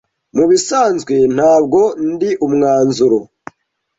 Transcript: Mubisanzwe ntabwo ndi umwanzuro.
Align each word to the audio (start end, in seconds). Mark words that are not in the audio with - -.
Mubisanzwe 0.35 1.15
ntabwo 1.35 1.79
ndi 2.11 2.29
umwanzuro. 2.45 3.19